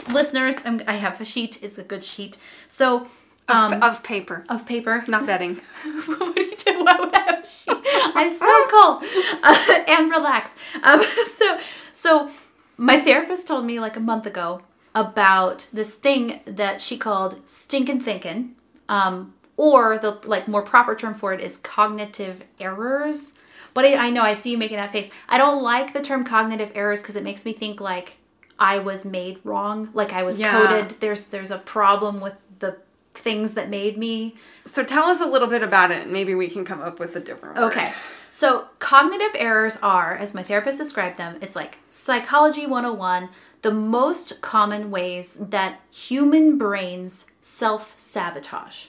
Listeners, 0.09 0.57
I'm, 0.65 0.83
i 0.87 0.95
have 0.95 1.21
a 1.21 1.25
sheet. 1.25 1.63
It's 1.63 1.79
a 1.79 1.85
good 1.85 2.05
sheet. 2.05 2.37
So 2.69 3.09
um, 3.49 3.75
of, 3.75 3.83
of, 3.83 4.03
paper. 4.03 4.45
Of 4.49 4.67
paper. 4.67 5.05
Not 5.09 5.27
bedding. 5.27 5.61
what 6.07 6.35
do 6.35 6.43
you 6.43 6.57
do? 6.57 6.85
Why 6.85 6.97
would 6.99 7.15
I 7.15 7.21
have 7.21 7.45
a 7.45 7.47
sheet? 7.47 7.77
I'm 8.15 8.31
so 8.31 8.67
cold 8.71 9.05
uh, 9.43 9.85
and 9.89 10.11
relaxed. 10.11 10.55
Um, 10.83 11.03
so, 11.35 11.61
so 11.93 12.31
my 12.77 13.01
therapist 13.01 13.47
told 13.47 13.65
me 13.65 13.81
like 13.81 13.97
a 13.97 14.01
month 14.01 14.27
ago 14.27 14.63
about 14.95 15.67
this 15.73 15.95
thing 15.95 16.41
that 16.45 16.83
she 16.83 16.97
called 16.99 17.49
stinking 17.49 18.01
thinking, 18.01 18.55
um, 18.89 19.35
or 19.57 19.99
the 19.99 20.19
like 20.25 20.49
more 20.49 20.63
proper 20.63 20.95
term 20.95 21.15
for 21.15 21.33
it 21.33 21.41
is 21.41 21.57
cognitive 21.57 22.45
errors. 22.61 23.33
But 23.75 23.85
I, 23.85 24.07
I 24.07 24.11
know 24.11 24.23
I 24.23 24.35
see 24.35 24.51
you 24.51 24.59
making 24.59 24.77
that 24.77 24.93
face. 24.93 25.11
I 25.29 25.39
don't 25.39 25.63
like 25.63 25.93
the 25.93 26.03
term 26.03 26.25
cognitive 26.25 26.73
errors 26.75 27.01
because 27.03 27.17
it 27.17 27.25
makes 27.25 27.45
me 27.45 27.53
think 27.53 27.81
like 27.81 28.19
I 28.59 28.79
was 28.79 29.05
made 29.05 29.41
wrong, 29.45 29.91
like 29.95 30.13
I 30.13 30.23
was 30.23 30.39
yeah. 30.39 30.53
coded. 30.53 31.01
There's 31.01 31.25
there's 31.25 31.51
a 31.51 31.59
problem 31.59 32.21
with 32.21 32.39
the 32.59 32.77
things 33.15 33.55
that 33.55 33.69
made 33.69 33.97
me. 33.99 34.37
So 34.65 34.85
tell 34.85 35.05
us 35.05 35.21
a 35.21 35.27
little 35.27 35.49
bit 35.49 35.63
about 35.63 35.91
it. 35.91 36.09
Maybe 36.09 36.35
we 36.35 36.49
can 36.49 36.65
come 36.65 36.81
up 36.81 36.99
with 36.99 37.17
a 37.17 37.21
different 37.21 37.57
word. 37.57 37.73
Okay. 37.73 37.93
So 38.31 38.69
cognitive 38.79 39.33
errors 39.35 39.77
are, 39.83 40.17
as 40.17 40.33
my 40.33 40.43
therapist 40.43 40.79
described 40.79 41.19
them, 41.19 41.37
it's 41.43 41.55
like 41.55 41.81
psychology 41.89 42.67
101, 42.67 43.29
the 43.61 43.73
most 43.73 44.41
common 44.41 44.91
ways 44.91 45.37
that 45.39 45.81
human 45.91 46.57
brains 46.57 47.27
self 47.41 47.95
sabotage. 47.99 48.87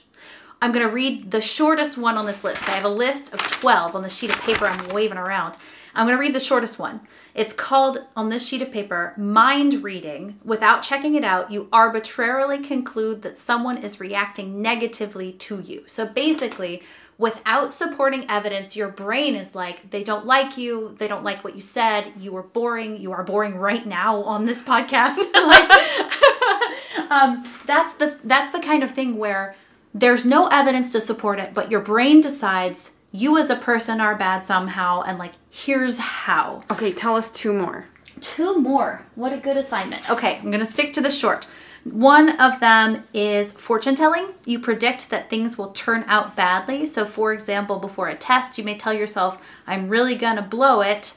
I'm 0.64 0.72
to 0.72 0.86
read 0.86 1.30
the 1.30 1.42
shortest 1.42 1.98
one 1.98 2.16
on 2.16 2.24
this 2.24 2.42
list. 2.42 2.66
I 2.66 2.72
have 2.72 2.86
a 2.86 2.88
list 2.88 3.34
of 3.34 3.40
12 3.40 3.94
on 3.94 4.00
the 4.00 4.08
sheet 4.08 4.30
of 4.30 4.40
paper 4.40 4.64
I'm 4.64 4.88
waving 4.94 5.18
around. 5.18 5.58
I'm 5.94 6.06
to 6.08 6.14
read 6.14 6.34
the 6.34 6.40
shortest 6.40 6.78
one. 6.78 7.02
It's 7.34 7.52
called 7.52 7.98
on 8.16 8.30
this 8.30 8.48
sheet 8.48 8.62
of 8.62 8.72
paper 8.72 9.12
mind 9.18 9.84
reading. 9.84 10.40
Without 10.42 10.82
checking 10.82 11.16
it 11.16 11.22
out, 11.22 11.50
you 11.50 11.68
arbitrarily 11.70 12.60
conclude 12.60 13.20
that 13.20 13.36
someone 13.36 13.76
is 13.76 14.00
reacting 14.00 14.62
negatively 14.62 15.32
to 15.32 15.60
you. 15.60 15.84
So 15.86 16.06
basically, 16.06 16.82
without 17.18 17.74
supporting 17.74 18.24
evidence, 18.30 18.74
your 18.74 18.88
brain 18.88 19.34
is 19.34 19.54
like, 19.54 19.90
they 19.90 20.02
don't 20.02 20.24
like 20.24 20.56
you, 20.56 20.94
they 20.96 21.08
don't 21.08 21.24
like 21.24 21.44
what 21.44 21.54
you 21.54 21.60
said, 21.60 22.10
you 22.18 22.34
are 22.38 22.42
boring, 22.42 22.96
you 22.96 23.12
are 23.12 23.22
boring 23.22 23.56
right 23.56 23.84
now 23.84 24.22
on 24.22 24.46
this 24.46 24.62
podcast. 24.72 25.16
like 25.34 25.70
um, 27.10 27.46
that's 27.66 27.96
the 27.96 28.18
that's 28.24 28.50
the 28.50 28.60
kind 28.60 28.82
of 28.82 28.90
thing 28.90 29.18
where 29.18 29.56
there's 29.94 30.24
no 30.24 30.48
evidence 30.48 30.90
to 30.92 31.00
support 31.00 31.38
it, 31.38 31.54
but 31.54 31.70
your 31.70 31.80
brain 31.80 32.20
decides 32.20 32.90
you 33.12 33.38
as 33.38 33.48
a 33.48 33.54
person 33.54 34.00
are 34.00 34.16
bad 34.16 34.44
somehow, 34.44 35.02
and 35.02 35.18
like, 35.18 35.34
here's 35.48 36.00
how. 36.00 36.62
Okay, 36.68 36.92
tell 36.92 37.14
us 37.14 37.30
two 37.30 37.52
more. 37.52 37.86
Two 38.20 38.58
more. 38.58 39.06
What 39.14 39.32
a 39.32 39.36
good 39.38 39.56
assignment. 39.56 40.10
Okay, 40.10 40.38
I'm 40.38 40.50
gonna 40.50 40.66
stick 40.66 40.92
to 40.94 41.00
the 41.00 41.12
short. 41.12 41.46
One 41.84 42.40
of 42.40 42.58
them 42.58 43.04
is 43.12 43.52
fortune 43.52 43.94
telling. 43.94 44.32
You 44.44 44.58
predict 44.58 45.10
that 45.10 45.30
things 45.30 45.56
will 45.56 45.70
turn 45.70 46.04
out 46.08 46.34
badly. 46.34 46.86
So, 46.86 47.04
for 47.04 47.32
example, 47.32 47.78
before 47.78 48.08
a 48.08 48.16
test, 48.16 48.58
you 48.58 48.64
may 48.64 48.76
tell 48.76 48.92
yourself, 48.94 49.40
I'm 49.64 49.88
really 49.88 50.16
gonna 50.16 50.42
blow 50.42 50.80
it, 50.80 51.14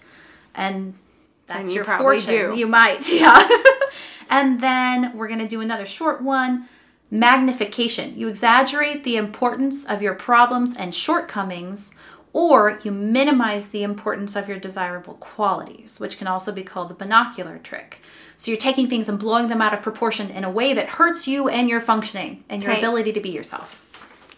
and 0.54 0.94
that's 1.48 1.62
and 1.62 1.70
you 1.70 1.76
your 1.76 1.86
fortune. 1.86 2.28
Do. 2.28 2.54
You 2.56 2.68
might, 2.68 3.10
yeah. 3.12 3.48
and 4.30 4.62
then 4.62 5.18
we're 5.18 5.30
gonna 5.30 5.48
do 5.48 5.62
another 5.62 5.88
short 5.88 6.22
one 6.22 6.70
magnification. 7.10 8.18
You 8.18 8.28
exaggerate 8.28 9.04
the 9.04 9.18
importance 9.18 9.86
of 9.86 10.02
your 10.02 10.14
problems 10.14 10.76
and 10.76 10.94
shortcomings, 10.94 11.94
or 12.34 12.80
you 12.84 12.92
minimize 12.92 13.70
the 13.70 13.84
importance 13.84 14.36
of 14.36 14.48
your 14.48 14.60
desirable 14.60 15.16
qualities, 15.16 16.00
which 16.00 16.18
can 16.18 16.28
also 16.28 16.52
be 16.52 16.64
called 16.64 16.90
the 16.90 16.94
binocular 16.94 17.58
trick. 17.58 18.02
So 18.36 18.52
you're 18.52 18.60
taking 18.60 18.88
things 18.88 19.10
and 19.10 19.18
blowing 19.18 19.48
them 19.48 19.62
out 19.62 19.74
of 19.74 19.82
proportion 19.82 20.30
in 20.30 20.44
a 20.44 20.52
way 20.52 20.74
that 20.74 20.90
hurts 20.90 21.28
you 21.28 21.50
and 21.50 21.70
your 21.70 21.82
functioning 21.82 22.44
and 22.50 22.62
your 22.62 22.72
okay. 22.72 22.80
ability 22.80 23.14
to 23.14 23.20
be 23.20 23.30
yourself. 23.30 23.84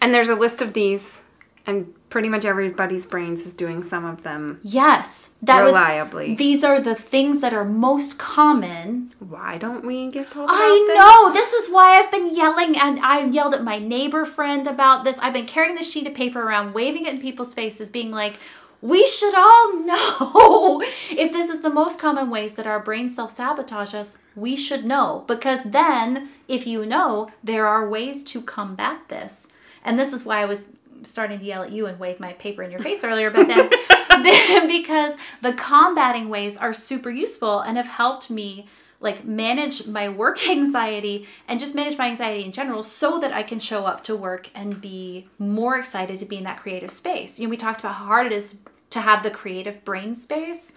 And 0.00 0.14
there's 0.14 0.30
a 0.30 0.34
list 0.34 0.62
of 0.62 0.72
these 0.72 1.18
and 1.66 1.94
pretty 2.10 2.28
much 2.28 2.44
everybody's 2.44 3.06
brains 3.06 3.42
is 3.42 3.52
doing 3.52 3.82
some 3.82 4.04
of 4.04 4.22
them. 4.22 4.60
Yes, 4.62 5.30
that 5.42 5.60
reliably. 5.60 6.30
Was, 6.30 6.38
these 6.38 6.64
are 6.64 6.80
the 6.80 6.94
things 6.94 7.40
that 7.40 7.54
are 7.54 7.64
most 7.64 8.18
common. 8.18 9.10
Why 9.18 9.58
don't 9.58 9.84
we 9.84 10.10
get 10.10 10.30
told? 10.30 10.50
I 10.52 10.94
know 10.96 11.32
this 11.32 11.52
is 11.52 11.70
why 11.70 11.98
I've 11.98 12.10
been 12.10 12.34
yelling, 12.34 12.76
and 12.76 12.98
I 13.00 13.24
yelled 13.24 13.54
at 13.54 13.62
my 13.62 13.78
neighbor 13.78 14.26
friend 14.26 14.66
about 14.66 15.04
this. 15.04 15.18
I've 15.18 15.32
been 15.32 15.46
carrying 15.46 15.76
this 15.76 15.90
sheet 15.90 16.06
of 16.06 16.14
paper 16.14 16.42
around, 16.42 16.74
waving 16.74 17.06
it 17.06 17.14
in 17.14 17.20
people's 17.20 17.54
faces, 17.54 17.90
being 17.90 18.10
like. 18.10 18.38
We 18.82 19.06
should 19.06 19.34
all 19.34 19.76
know 19.84 20.82
if 21.10 21.32
this 21.32 21.50
is 21.50 21.60
the 21.60 21.68
most 21.68 21.98
common 21.98 22.30
ways 22.30 22.54
that 22.54 22.66
our 22.66 22.80
brains 22.80 23.14
self 23.14 23.30
sabotage 23.30 23.92
us. 23.92 24.16
We 24.34 24.56
should 24.56 24.86
know 24.86 25.24
because 25.26 25.64
then, 25.64 26.30
if 26.48 26.66
you 26.66 26.86
know, 26.86 27.30
there 27.44 27.66
are 27.66 27.86
ways 27.86 28.22
to 28.22 28.40
combat 28.40 29.08
this. 29.08 29.48
And 29.84 29.98
this 29.98 30.14
is 30.14 30.24
why 30.24 30.40
I 30.40 30.46
was 30.46 30.64
starting 31.04 31.38
to 31.38 31.44
yell 31.44 31.62
at 31.62 31.72
you 31.72 31.86
and 31.86 31.98
wave 31.98 32.20
my 32.20 32.32
paper 32.34 32.62
in 32.62 32.70
your 32.70 32.80
face 32.80 33.04
earlier, 33.04 33.30
but 33.30 33.46
then 34.22 34.68
because 34.68 35.16
the 35.42 35.52
combating 35.52 36.28
ways 36.28 36.56
are 36.56 36.72
super 36.72 37.10
useful 37.10 37.60
and 37.60 37.76
have 37.76 37.86
helped 37.86 38.30
me 38.30 38.66
like 39.00 39.24
manage 39.24 39.86
my 39.86 40.08
work 40.08 40.46
anxiety 40.48 41.26
and 41.48 41.58
just 41.58 41.74
manage 41.74 41.96
my 41.98 42.08
anxiety 42.08 42.44
in 42.44 42.52
general 42.52 42.82
so 42.82 43.18
that 43.18 43.32
I 43.32 43.42
can 43.42 43.58
show 43.58 43.86
up 43.86 44.04
to 44.04 44.14
work 44.14 44.50
and 44.54 44.80
be 44.80 45.28
more 45.38 45.78
excited 45.78 46.18
to 46.18 46.26
be 46.26 46.36
in 46.36 46.44
that 46.44 46.60
creative 46.60 46.90
space. 46.90 47.38
You 47.38 47.46
know, 47.46 47.50
we 47.50 47.56
talked 47.56 47.80
about 47.80 47.94
how 47.94 48.06
hard 48.06 48.26
it 48.26 48.32
is 48.32 48.58
to 48.90 49.00
have 49.00 49.22
the 49.22 49.30
creative 49.30 49.84
brain 49.84 50.14
space. 50.14 50.72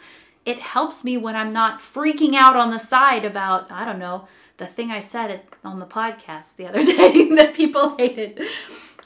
It 0.46 0.60
helps 0.60 1.04
me 1.04 1.18
when 1.18 1.36
I'm 1.36 1.54
not 1.54 1.80
freaking 1.80 2.36
out 2.36 2.56
on 2.56 2.72
the 2.72 2.80
side 2.80 3.26
about, 3.26 3.72
I 3.72 3.86
don't 3.86 4.00
know, 4.00 4.28
the 4.58 4.68
thing 4.68 4.92
I 4.92 5.00
said 5.00 5.42
on 5.64 5.80
the 5.80 5.86
podcast 5.86 6.56
the 6.58 6.68
other 6.68 6.84
day 6.86 7.30
that 7.36 7.54
people 7.54 7.98
hated. 7.98 8.42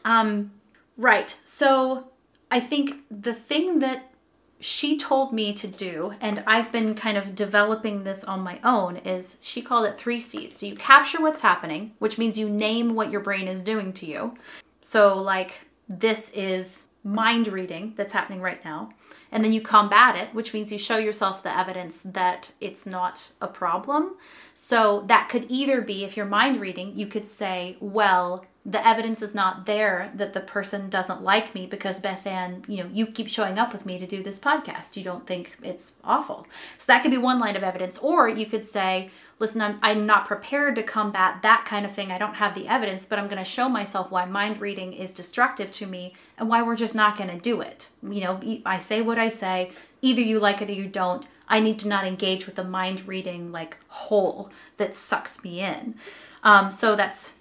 Um, 0.04 0.52
Right. 0.98 1.38
So 1.44 2.10
I 2.50 2.60
think 2.60 3.04
the 3.10 3.34
thing 3.34 3.80
that 3.80 4.12
she 4.60 4.98
told 4.98 5.34
me 5.34 5.54
to 5.54 5.68
do, 5.68 6.16
and 6.20 6.44
I've 6.48 6.72
been 6.72 6.96
kind 6.96 7.18
of 7.18 7.36
developing 7.36 8.04
this 8.04 8.24
on 8.24 8.42
my 8.42 8.60
own, 8.64 8.98
is 8.98 9.38
she 9.40 9.62
called 9.62 9.86
it 9.86 9.98
three 9.98 10.20
C's. 10.20 10.58
So 10.58 10.66
you 10.66 10.76
capture 10.76 11.22
what's 11.22 11.42
happening, 11.42 11.94
which 12.00 12.18
means 12.18 12.38
you 12.38 12.50
name 12.50 12.96
what 12.96 13.12
your 13.12 13.22
brain 13.22 13.48
is 13.48 13.62
doing 13.62 13.94
to 13.94 14.08
you. 14.08 14.36
So, 14.82 15.16
like, 15.16 15.68
this 15.88 16.32
is 16.32 16.86
mind 17.04 17.48
reading 17.48 17.94
that's 17.96 18.14
happening 18.14 18.42
right 18.42 18.64
now. 18.66 18.90
And 19.32 19.44
then 19.44 19.52
you 19.52 19.62
combat 19.62 20.16
it, 20.16 20.34
which 20.34 20.54
means 20.54 20.72
you 20.72 20.78
show 20.78 20.98
yourself 20.98 21.44
the 21.44 21.56
evidence 21.56 22.02
that 22.02 22.52
it's 22.62 22.86
not 22.86 23.32
a 23.42 23.48
problem. 23.48 24.16
So 24.54 25.04
that 25.08 25.30
could 25.30 25.46
either 25.50 25.82
be 25.82 26.04
if 26.04 26.16
you're 26.16 26.26
mind 26.26 26.62
reading, 26.62 26.98
you 26.98 27.08
could 27.08 27.28
say, 27.28 27.78
well, 27.80 28.46
the 28.68 28.86
evidence 28.86 29.22
is 29.22 29.34
not 29.34 29.66
there 29.66 30.12
that 30.14 30.34
the 30.34 30.42
person 30.42 30.90
doesn't 30.90 31.24
like 31.24 31.56
me 31.56 31.66
because 31.66 32.02
Beth 32.02 32.28
Ann, 32.28 32.66
you 32.68 32.84
know, 32.84 32.90
you 32.92 33.08
keep 33.08 33.30
showing 33.30 33.58
up 33.58 33.72
with 33.72 33.86
me 33.86 33.98
to 33.98 34.06
do 34.06 34.22
this 34.22 34.40
podcast. 34.40 34.98
You 34.98 35.06
don't 35.06 35.26
think 35.26 35.56
it's 35.64 35.94
awful. 36.04 36.46
So 36.78 36.84
that 36.88 37.02
could 37.02 37.12
be 37.12 37.18
one 37.18 37.40
line 37.40 37.56
of 37.56 37.64
evidence. 37.64 37.98
Or 37.98 38.28
you 38.28 38.46
could 38.46 38.66
say, 38.66 39.10
listen, 39.40 39.62
I'm, 39.62 39.80
I'm 39.82 40.06
not 40.06 40.28
prepared 40.28 40.76
to 40.76 40.84
combat 40.84 41.42
that 41.44 41.64
kind 41.66 41.86
of 41.86 41.94
thing. 41.94 42.12
I 42.12 42.18
don't 42.18 42.36
have 42.36 42.56
the 42.56 42.68
evidence, 42.68 43.06
but 43.06 43.18
I'm 43.18 43.30
going 43.30 43.42
to 43.42 43.50
show 43.50 43.70
myself 43.70 44.12
why 44.12 44.26
mind 44.26 44.60
reading 44.60 44.92
is 44.92 45.14
destructive 45.14 45.72
to 45.72 45.88
me 45.88 46.14
and 46.38 46.50
why 46.50 46.62
we're 46.62 46.76
just 46.76 46.94
not 46.94 47.18
going 47.18 47.30
to 47.30 47.40
do 47.40 47.62
it. 47.62 47.88
You 48.04 48.20
know, 48.20 48.62
I 48.66 48.80
say 48.80 49.02
what 49.02 49.18
I 49.18 49.30
say. 49.30 49.72
Either 50.02 50.22
you 50.22 50.42
like 50.42 50.62
it 50.62 50.70
or 50.70 50.74
you 50.74 50.88
don't. 50.88 51.26
I 51.48 51.62
need 51.62 51.80
to 51.80 51.88
not 51.88 52.06
engage 52.06 52.46
with 52.46 52.56
the 52.56 52.66
mind 52.66 53.08
reading 53.08 53.54
like 53.54 53.78
hole 53.88 54.52
that 54.76 54.94
sucks 54.94 55.42
me 55.42 55.62
in. 55.62 55.96
Um, 56.44 56.72
so 56.74 56.98
that's 56.98 57.34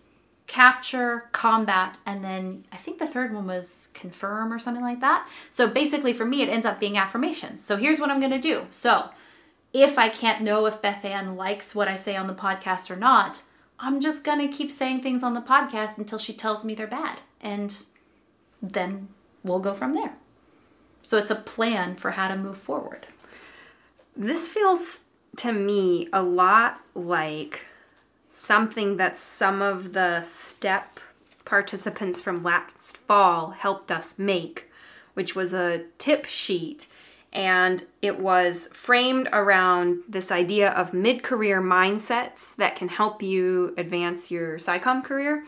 capture, 0.46 1.28
combat, 1.32 1.98
and 2.06 2.22
then 2.22 2.64
I 2.72 2.76
think 2.76 2.98
the 2.98 3.06
third 3.06 3.34
one 3.34 3.46
was 3.46 3.88
confirm 3.94 4.52
or 4.52 4.58
something 4.58 4.82
like 4.82 5.00
that. 5.00 5.28
So 5.50 5.68
basically, 5.68 6.12
for 6.12 6.24
me, 6.24 6.42
it 6.42 6.48
ends 6.48 6.66
up 6.66 6.78
being 6.78 6.96
affirmations. 6.96 7.64
So 7.64 7.76
here's 7.76 7.98
what 7.98 8.10
I'm 8.10 8.20
going 8.20 8.32
to 8.32 8.38
do. 8.38 8.66
So 8.70 9.10
if 9.72 9.98
I 9.98 10.08
can't 10.08 10.42
know 10.42 10.66
if 10.66 10.80
Beth 10.80 11.04
Ann 11.04 11.36
likes 11.36 11.74
what 11.74 11.88
I 11.88 11.96
say 11.96 12.16
on 12.16 12.26
the 12.26 12.34
podcast 12.34 12.90
or 12.90 12.96
not, 12.96 13.42
I'm 13.78 14.00
just 14.00 14.24
going 14.24 14.38
to 14.38 14.56
keep 14.56 14.72
saying 14.72 15.02
things 15.02 15.22
on 15.22 15.34
the 15.34 15.40
podcast 15.40 15.98
until 15.98 16.18
she 16.18 16.32
tells 16.32 16.64
me 16.64 16.74
they're 16.74 16.86
bad. 16.86 17.20
And 17.40 17.76
then 18.62 19.08
we'll 19.42 19.58
go 19.58 19.74
from 19.74 19.92
there. 19.92 20.14
So 21.02 21.18
it's 21.18 21.30
a 21.30 21.36
plan 21.36 21.96
for 21.96 22.12
how 22.12 22.28
to 22.28 22.36
move 22.36 22.56
forward. 22.56 23.06
This 24.16 24.48
feels 24.48 25.00
to 25.36 25.52
me 25.52 26.08
a 26.12 26.22
lot 26.22 26.80
like 26.94 27.60
something 28.36 28.98
that 28.98 29.16
some 29.16 29.62
of 29.62 29.94
the 29.94 30.20
step 30.20 31.00
participants 31.46 32.20
from 32.20 32.42
last 32.42 32.98
fall 32.98 33.50
helped 33.50 33.90
us 33.90 34.14
make, 34.18 34.70
which 35.14 35.34
was 35.34 35.54
a 35.54 35.84
tip 35.98 36.26
sheet. 36.26 36.86
and 37.32 37.84
it 38.00 38.18
was 38.18 38.68
framed 38.72 39.28
around 39.32 39.98
this 40.08 40.30
idea 40.30 40.70
of 40.70 40.94
mid 40.94 41.22
career 41.22 41.60
mindsets 41.60 42.54
that 42.56 42.76
can 42.76 42.88
help 42.88 43.22
you 43.22 43.74
advance 43.76 44.30
your 44.30 44.56
SciComm 44.58 45.04
career. 45.04 45.44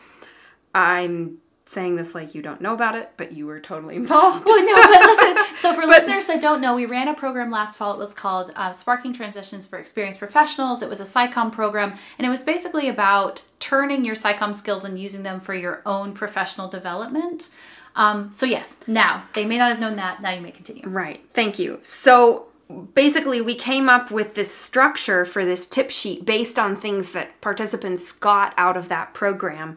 I'm 0.74 1.38
saying 1.68 1.96
this 1.96 2.14
like 2.14 2.34
you 2.34 2.40
don't 2.40 2.62
know 2.62 2.72
about 2.72 2.94
it, 2.94 3.10
but 3.18 3.32
you 3.32 3.46
were 3.46 3.60
totally 3.60 3.96
involved. 4.02 4.46
Well, 4.46 4.64
no, 4.64 4.74
but 4.74 5.00
listen. 5.00 5.36
So, 5.58 5.74
for 5.74 5.86
listeners 5.86 6.26
that 6.26 6.40
don't 6.40 6.60
know, 6.60 6.76
we 6.76 6.86
ran 6.86 7.08
a 7.08 7.14
program 7.14 7.50
last 7.50 7.76
fall. 7.76 7.92
It 7.92 7.98
was 7.98 8.14
called 8.14 8.52
uh, 8.54 8.72
Sparking 8.72 9.12
Transitions 9.12 9.66
for 9.66 9.76
Experienced 9.76 10.20
Professionals. 10.20 10.82
It 10.82 10.88
was 10.88 11.00
a 11.00 11.04
SciComm 11.04 11.50
program, 11.50 11.98
and 12.16 12.24
it 12.26 12.30
was 12.30 12.44
basically 12.44 12.88
about 12.88 13.42
turning 13.58 14.04
your 14.04 14.14
SciComm 14.14 14.54
skills 14.54 14.84
and 14.84 14.96
using 14.96 15.24
them 15.24 15.40
for 15.40 15.54
your 15.54 15.82
own 15.84 16.14
professional 16.14 16.68
development. 16.68 17.48
Um, 17.96 18.30
so, 18.32 18.46
yes, 18.46 18.76
now 18.86 19.24
they 19.34 19.44
may 19.44 19.58
not 19.58 19.70
have 19.70 19.80
known 19.80 19.96
that. 19.96 20.22
Now 20.22 20.30
you 20.30 20.40
may 20.40 20.52
continue. 20.52 20.88
Right. 20.88 21.24
Thank 21.34 21.58
you. 21.58 21.80
So, 21.82 22.46
basically, 22.94 23.40
we 23.40 23.56
came 23.56 23.88
up 23.88 24.12
with 24.12 24.34
this 24.34 24.54
structure 24.54 25.24
for 25.24 25.44
this 25.44 25.66
tip 25.66 25.90
sheet 25.90 26.24
based 26.24 26.56
on 26.56 26.76
things 26.76 27.10
that 27.10 27.40
participants 27.40 28.12
got 28.12 28.54
out 28.56 28.76
of 28.76 28.88
that 28.88 29.12
program 29.12 29.76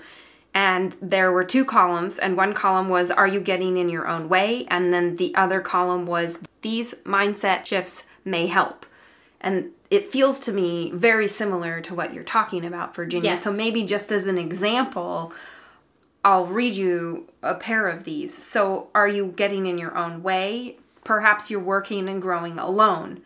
and 0.54 0.96
there 1.02 1.32
were 1.32 1.44
two 1.44 1.64
columns 1.64 2.18
and 2.18 2.36
one 2.36 2.54
column 2.54 2.90
was 2.90 3.10
are 3.10 3.28
you 3.28 3.40
getting 3.40 3.78
in 3.78 3.90
your 3.90 4.08
own 4.08 4.28
way? 4.28 4.66
And 4.68 4.94
then 4.94 5.16
the 5.16 5.34
other 5.36 5.62
column 5.62 6.06
was 6.06 6.40
these 6.62 6.94
mindset 7.06 7.66
shifts 7.66 8.04
may 8.26 8.48
help. 8.48 8.86
And 9.40 9.72
it 9.90 10.12
feels 10.12 10.40
to 10.42 10.52
me 10.52 10.92
very 10.92 11.28
similar 11.28 11.82
to 11.82 11.96
what 11.96 12.14
you're 12.14 12.24
talking 12.24 12.66
about 12.66 12.96
virginia. 12.96 13.32
Yes. 13.32 13.44
so 13.44 13.52
maybe 13.52 13.84
just 13.84 14.12
as 14.12 14.28
an 14.28 14.38
example 14.38 15.34
i'll 16.24 16.46
read 16.46 16.76
you 16.76 17.28
a 17.42 17.56
pair 17.56 17.88
of 17.88 18.04
these. 18.04 18.38
So 18.38 18.90
are 18.94 19.08
you 19.08 19.34
getting 19.36 19.66
in 19.66 19.78
your 19.78 19.98
own 19.98 20.22
way? 20.22 20.78
Perhaps 21.04 21.50
you're 21.50 21.60
working 21.60 22.08
and 22.08 22.22
growing 22.22 22.60
alone 22.60 23.22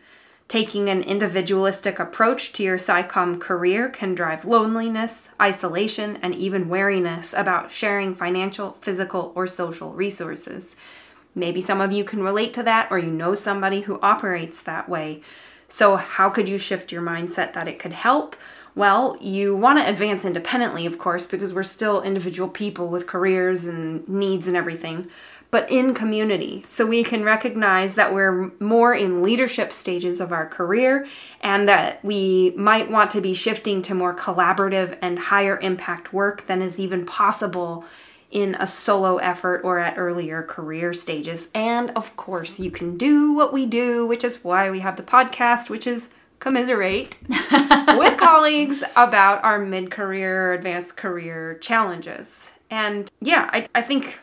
Taking 0.48 0.88
an 0.88 1.02
individualistic 1.02 1.98
approach 1.98 2.52
to 2.52 2.62
your 2.62 2.78
SciComm 2.78 3.40
career 3.40 3.88
can 3.88 4.14
drive 4.14 4.44
loneliness, 4.44 5.28
isolation, 5.42 6.20
and 6.22 6.36
even 6.36 6.68
wariness 6.68 7.32
about 7.32 7.72
sharing 7.72 8.14
financial, 8.14 8.76
physical, 8.80 9.32
or 9.34 9.48
social 9.48 9.92
resources. 9.92 10.76
Maybe 11.34 11.60
some 11.60 11.80
of 11.80 11.90
you 11.90 12.04
can 12.04 12.22
relate 12.22 12.54
to 12.54 12.62
that, 12.62 12.86
or 12.92 12.98
you 12.98 13.10
know 13.10 13.34
somebody 13.34 13.82
who 13.82 13.98
operates 14.00 14.60
that 14.62 14.88
way. 14.88 15.20
So, 15.68 15.96
how 15.96 16.30
could 16.30 16.48
you 16.48 16.58
shift 16.58 16.92
your 16.92 17.02
mindset 17.02 17.52
that 17.54 17.66
it 17.66 17.80
could 17.80 17.92
help? 17.92 18.36
Well, 18.76 19.16
you 19.20 19.56
want 19.56 19.80
to 19.80 19.88
advance 19.88 20.24
independently, 20.24 20.86
of 20.86 20.96
course, 20.96 21.26
because 21.26 21.52
we're 21.52 21.64
still 21.64 22.02
individual 22.02 22.48
people 22.48 22.86
with 22.86 23.08
careers 23.08 23.64
and 23.64 24.06
needs 24.08 24.46
and 24.46 24.56
everything 24.56 25.08
but 25.56 25.70
in 25.70 25.94
community. 25.94 26.62
So 26.66 26.84
we 26.84 27.02
can 27.02 27.24
recognize 27.24 27.94
that 27.94 28.12
we're 28.12 28.52
more 28.60 28.92
in 28.92 29.22
leadership 29.22 29.72
stages 29.72 30.20
of 30.20 30.30
our 30.30 30.46
career 30.46 31.06
and 31.40 31.66
that 31.66 32.04
we 32.04 32.52
might 32.58 32.90
want 32.90 33.10
to 33.12 33.22
be 33.22 33.32
shifting 33.32 33.80
to 33.80 33.94
more 33.94 34.14
collaborative 34.14 34.98
and 35.00 35.18
higher 35.18 35.58
impact 35.60 36.12
work 36.12 36.46
than 36.46 36.60
is 36.60 36.78
even 36.78 37.06
possible 37.06 37.86
in 38.30 38.54
a 38.56 38.66
solo 38.66 39.16
effort 39.16 39.62
or 39.64 39.78
at 39.78 39.96
earlier 39.96 40.42
career 40.42 40.92
stages. 40.92 41.48
And 41.54 41.90
of 41.92 42.14
course, 42.18 42.60
you 42.60 42.70
can 42.70 42.98
do 42.98 43.32
what 43.32 43.50
we 43.50 43.64
do, 43.64 44.06
which 44.06 44.24
is 44.24 44.44
why 44.44 44.68
we 44.68 44.80
have 44.80 44.98
the 44.98 45.02
podcast, 45.02 45.70
which 45.70 45.86
is 45.86 46.10
commiserate 46.38 47.16
with 47.96 48.18
colleagues 48.18 48.82
about 48.94 49.42
our 49.42 49.58
mid 49.58 49.90
career, 49.90 50.52
advanced 50.52 50.98
career 50.98 51.54
challenges. 51.62 52.50
And 52.68 53.10
yeah, 53.22 53.48
I, 53.54 53.68
I 53.74 53.80
think 53.80 54.18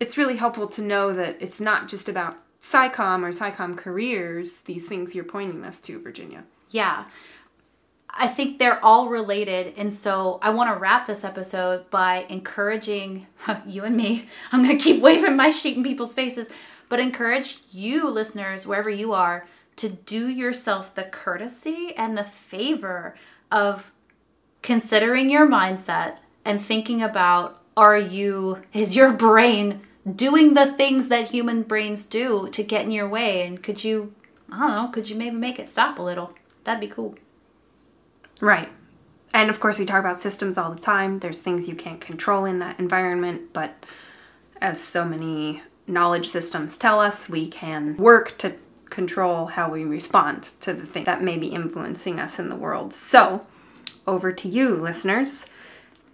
it's 0.00 0.16
really 0.16 0.36
helpful 0.36 0.66
to 0.68 0.82
know 0.82 1.12
that 1.12 1.40
it's 1.40 1.60
not 1.60 1.88
just 1.88 2.08
about 2.08 2.36
SciComm 2.60 3.22
or 3.22 3.30
SciComm 3.30 3.76
careers, 3.76 4.60
these 4.64 4.86
things 4.86 5.14
you're 5.14 5.24
pointing 5.24 5.64
us 5.64 5.78
to, 5.80 6.00
Virginia. 6.00 6.44
Yeah. 6.70 7.04
I 8.08 8.28
think 8.28 8.58
they're 8.58 8.82
all 8.84 9.08
related. 9.08 9.74
And 9.76 9.92
so 9.92 10.38
I 10.40 10.50
want 10.50 10.72
to 10.72 10.78
wrap 10.78 11.06
this 11.06 11.24
episode 11.24 11.90
by 11.90 12.26
encouraging 12.28 13.26
you 13.66 13.84
and 13.84 13.96
me. 13.96 14.26
I'm 14.52 14.62
going 14.64 14.76
to 14.76 14.82
keep 14.82 15.02
waving 15.02 15.36
my 15.36 15.50
sheet 15.50 15.76
in 15.76 15.82
people's 15.82 16.14
faces, 16.14 16.48
but 16.88 17.00
encourage 17.00 17.58
you, 17.70 18.08
listeners, 18.08 18.66
wherever 18.66 18.90
you 18.90 19.12
are, 19.12 19.46
to 19.76 19.88
do 19.88 20.28
yourself 20.28 20.94
the 20.94 21.02
courtesy 21.02 21.92
and 21.96 22.16
the 22.16 22.24
favor 22.24 23.16
of 23.50 23.90
considering 24.62 25.28
your 25.28 25.46
mindset 25.46 26.18
and 26.44 26.64
thinking 26.64 27.02
about 27.02 27.60
are 27.76 27.98
you, 27.98 28.62
is 28.72 28.94
your 28.96 29.12
brain 29.12 29.82
doing 30.10 30.54
the 30.54 30.72
things 30.72 31.08
that 31.08 31.30
human 31.30 31.62
brains 31.62 32.04
do 32.04 32.48
to 32.50 32.62
get 32.62 32.84
in 32.84 32.90
your 32.90 33.08
way? 33.08 33.46
And 33.46 33.62
could 33.62 33.84
you, 33.84 34.14
I 34.50 34.58
don't 34.58 34.70
know, 34.70 34.88
could 34.92 35.08
you 35.10 35.16
maybe 35.16 35.36
make 35.36 35.58
it 35.58 35.68
stop 35.68 35.98
a 35.98 36.02
little? 36.02 36.34
That'd 36.64 36.80
be 36.80 36.94
cool. 36.94 37.16
Right. 38.40 38.70
And 39.32 39.50
of 39.50 39.58
course, 39.58 39.78
we 39.78 39.86
talk 39.86 39.98
about 39.98 40.16
systems 40.16 40.56
all 40.56 40.70
the 40.70 40.80
time. 40.80 41.18
There's 41.18 41.38
things 41.38 41.68
you 41.68 41.74
can't 41.74 42.00
control 42.00 42.44
in 42.44 42.60
that 42.60 42.78
environment, 42.78 43.52
but 43.52 43.84
as 44.60 44.80
so 44.80 45.04
many 45.04 45.62
knowledge 45.86 46.28
systems 46.28 46.76
tell 46.76 47.00
us, 47.00 47.28
we 47.28 47.48
can 47.48 47.96
work 47.96 48.38
to 48.38 48.54
control 48.90 49.46
how 49.46 49.68
we 49.70 49.84
respond 49.84 50.50
to 50.60 50.72
the 50.72 50.86
thing 50.86 51.04
that 51.04 51.22
may 51.22 51.36
be 51.36 51.48
influencing 51.48 52.20
us 52.20 52.38
in 52.38 52.48
the 52.48 52.56
world. 52.56 52.92
So, 52.92 53.44
over 54.06 54.32
to 54.32 54.48
you, 54.48 54.76
listeners. 54.76 55.46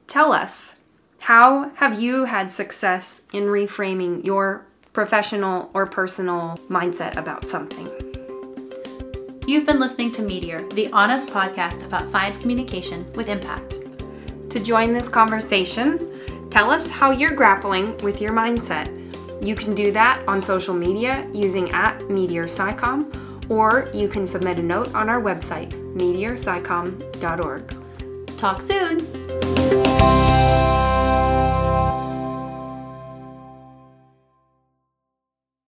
Tell 0.06 0.32
us, 0.32 0.74
how 1.20 1.70
have 1.76 2.00
you 2.00 2.24
had 2.24 2.50
success 2.50 3.22
in 3.32 3.44
reframing 3.44 4.24
your 4.24 4.66
professional 4.92 5.70
or 5.74 5.86
personal 5.86 6.58
mindset 6.68 7.16
about 7.16 7.46
something? 7.46 7.86
You've 9.46 9.66
been 9.66 9.78
listening 9.78 10.12
to 10.12 10.22
Meteor, 10.22 10.66
the 10.70 10.90
honest 10.92 11.28
podcast 11.28 11.84
about 11.84 12.06
science 12.06 12.38
communication 12.38 13.10
with 13.12 13.28
impact. 13.28 13.74
To 14.50 14.60
join 14.60 14.94
this 14.94 15.08
conversation, 15.08 16.48
tell 16.50 16.70
us 16.70 16.88
how 16.88 17.10
you're 17.10 17.36
grappling 17.36 17.96
with 17.98 18.20
your 18.20 18.32
mindset. 18.32 18.88
You 19.46 19.54
can 19.54 19.74
do 19.74 19.92
that 19.92 20.26
on 20.26 20.40
social 20.40 20.74
media 20.74 21.28
using 21.32 21.70
at 21.72 22.08
Meteor 22.08 22.46
SciComm, 22.46 23.50
or 23.50 23.88
you 23.92 24.08
can 24.08 24.26
submit 24.26 24.58
a 24.58 24.62
note 24.62 24.94
on 24.94 25.08
our 25.08 25.20
website, 25.20 25.70
meteorscicom.org. 25.94 28.38
Talk 28.38 28.62
soon! 28.62 29.89